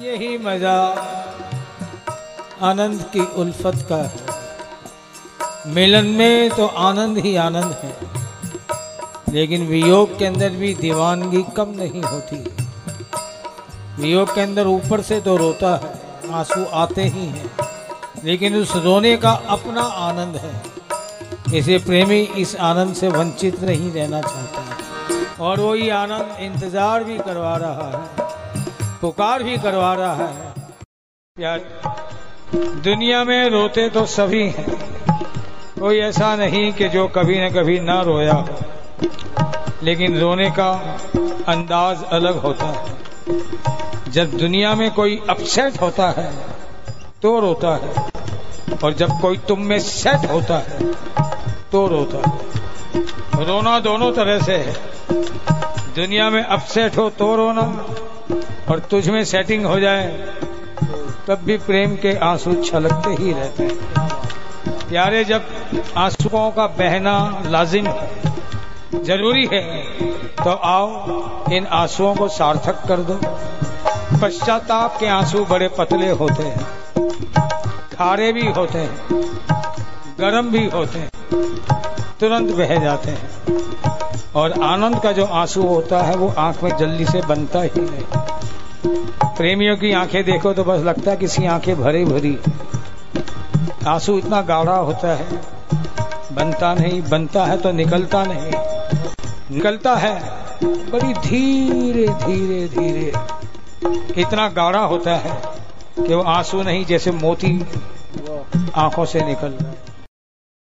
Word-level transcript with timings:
यही 0.00 0.36
मज़ा 0.38 0.76
आनंद 2.60 3.02
की 3.12 3.24
उल्फत 3.36 3.84
का 3.88 3.96
है। 3.96 5.72
मिलन 5.74 6.06
में 6.10 6.50
तो 6.50 6.66
आनंद 6.66 7.18
ही 7.18 7.34
आनंद 7.36 7.76
है, 7.82 7.92
लेकिन 9.32 9.66
वियोग 9.66 10.18
के 10.18 10.26
अंदर 10.26 10.50
भी 10.52 10.72
दीवानगी 10.74 11.42
कम 11.56 11.74
नहीं 11.76 12.02
होती। 12.02 12.36
वियोग 13.98 14.34
के 14.34 14.40
अंदर 14.40 14.66
ऊपर 14.68 15.02
से 15.02 15.20
तो 15.20 15.36
रोता 15.36 15.74
है, 15.76 15.92
आँसू 16.32 16.64
आते 16.74 17.02
ही 17.04 17.26
हैं, 17.26 17.50
लेकिन 18.24 18.56
उस 18.56 18.76
रोने 18.84 19.16
का 19.16 19.32
अपना 19.50 19.82
आनंद 20.02 20.36
है। 20.38 20.54
इसे 21.54 21.78
प्रेमी 21.80 22.20
इस 22.38 22.56
आनंद 22.64 22.94
से 22.94 23.08
वंचित 23.10 23.62
नहीं 23.62 23.92
रहना 23.92 24.20
चाहता 24.22 25.44
और 25.44 25.60
वो 25.60 25.74
ये 25.74 25.90
आनंद 25.92 26.36
इंतज़ार 26.42 27.04
भी 27.04 27.18
करवा 27.20 27.56
रहा 27.56 27.90
है। 27.90 28.40
पुकार 29.02 29.42
भी 29.42 29.56
करवा 29.58 29.94
रहा 29.94 30.14
है। 30.14 30.52
यार 31.40 31.60
दुनिया 32.54 33.24
में 33.24 33.50
रोते 33.50 33.88
तो 33.88 34.06
सभी 34.06 34.42
हैं। 34.48 34.74
कोई 35.80 35.98
ऐसा 35.98 36.36
नहीं 36.36 36.72
कि 36.72 36.88
जो 36.88 37.08
कभी 37.08 37.38
न 37.40 37.48
कभी 37.48 37.80
ना 37.80 38.00
रोया 38.00 38.32
हो। 38.32 38.48
लेकिन 39.82 40.20
रोने 40.20 40.50
का 40.50 40.98
अंदाज 41.48 42.04
अलग 42.04 42.38
होता 42.38 42.66
है। 42.66 42.84
जब 44.08 44.30
दुनिया 44.30 44.74
में 44.74 44.90
कोई 44.90 45.20
अपसेट 45.30 45.80
होता 45.80 46.08
है 46.10 46.30
तो 47.22 47.40
रोता 47.40 47.74
है। 47.76 47.94
और 48.84 48.92
जब 48.92 49.20
कोई 49.20 49.36
तुम 49.36 49.60
में 49.60 49.78
सेट 49.78 50.30
होता 50.30 50.58
है 50.58 50.92
तो 51.72 51.86
रोता 51.88 52.30
है। 52.30 53.44
रोना 53.44 53.78
दोनों 53.80 54.12
तरह 54.12 54.40
से 54.40 54.56
है। 54.56 54.72
दुनिया 55.94 56.30
में 56.30 56.42
अपसेट 56.42 56.96
हो 56.96 57.10
तो 57.10 57.36
रोना 57.36 57.86
और 58.68 58.78
तुझ 58.90 59.08
में 59.08 59.24
सेटिंग 59.24 59.64
हो 59.66 59.78
जाए, 59.80 60.06
तब 61.26 61.40
भी 61.44 61.56
प्रेम 61.60 61.94
के 61.96 62.14
आँसू 62.24 62.54
छलकते 62.62 63.10
ही 63.14 63.32
रहते 63.32 63.64
हैं। 63.64 63.76
प्यारे, 64.88 65.24
जब 65.24 65.42
आंसुओं 65.96 66.50
का 66.50 66.66
बहना 66.78 67.42
लाजिम 67.46 67.86
है, 67.86 68.10
ज़रूरी 69.04 69.48
है 69.52 69.62
तो 70.36 70.50
आओ 70.50 71.52
इन 71.52 71.66
आंसुओं 71.72 72.14
को 72.14 72.28
सार्थक 72.30 72.82
कर 72.88 73.00
दो। 73.02 73.18
पश्चाताप 74.22 74.96
के 75.00 75.06
आँसू 75.08 75.44
बड़े 75.44 75.68
पतले 75.78 76.10
होते 76.12 76.42
हैं, 76.42 76.66
खारे 77.92 78.32
भी 78.32 78.46
होते 78.48 78.78
हैं, 78.78 79.20
गर्म 80.20 80.50
भी 80.50 80.64
होते 80.68 80.98
हैं, 80.98 81.10
तुरंत 82.20 82.50
बह 82.50 82.74
जाते 82.78 83.10
हैं। 83.10 83.30
और 84.34 84.52
आनंद 84.64 84.98
का 85.00 85.12
जो 85.12 85.24
आँसू 85.34 85.62
होता 85.64 86.02
है, 86.02 86.16
वो 86.16 86.32
आँख 86.38 86.62
में 86.62 86.76
जल्दी 86.76 87.04
से 87.04 87.20
बनता 87.22 87.60
ही 87.60 87.80
नहीं। 87.80 88.04
प्रेमियों 89.42 89.76
की 89.76 89.90
आँखें 89.92 90.24
देखो 90.24 90.52
तो 90.52 90.64
बस 90.64 90.80
लगता 90.80 91.10
है 91.10 91.16
किसी 91.16 91.46
आँखें 91.46 91.74
भरी 91.76 92.04
भरी। 92.04 92.38
आँसू 93.86 94.18
इतना 94.18 94.40
गाढ़ा 94.42 94.74
होता 94.74 95.14
है, 95.14 95.26
बनता 96.32 96.74
नहीं, 96.74 97.02
बनता 97.02 97.44
है 97.44 97.56
तो 97.56 97.72
निकलता 97.72 98.22
नहीं। 98.24 98.52
निकलता 99.50 99.94
है, 99.96 100.14
बड़ी 100.64 101.12
धीरे 101.14 102.06
धीरे 102.08 102.68
धीरे। 102.68 103.12
इतना 104.22 104.48
गाढ़ा 104.48 104.80
होता 104.80 105.16
है 105.16 105.40
कि 106.06 106.14
वो 106.14 106.22
आँसू 106.22 106.62
नहीं 106.62 106.84
जैसे 106.84 107.10
मोती 107.10 107.66
आँखों 108.74 109.04
से 109.04 109.24
निकल। 109.24 109.48
रहा 109.48 109.70
है 109.70 109.91